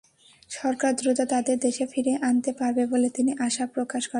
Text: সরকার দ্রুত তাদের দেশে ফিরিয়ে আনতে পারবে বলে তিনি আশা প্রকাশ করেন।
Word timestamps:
সরকার 0.49 0.91
দ্রুত 0.95 1.19
তাদের 1.29 1.57
দেশে 1.59 1.85
ফিরিয়ে 1.85 2.17
আনতে 2.21 2.51
পারবে 2.53 2.83
বলে 2.85 3.07
তিনি 3.09 3.31
আশা 3.39 3.65
প্রকাশ 3.65 4.03
করেন। 4.03 4.09